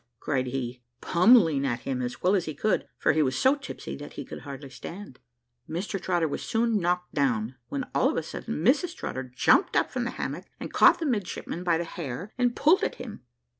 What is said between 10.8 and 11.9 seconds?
the midshipman by the